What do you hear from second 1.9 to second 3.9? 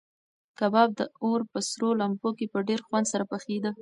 لمبو کې په ډېر خوند سره پخېده.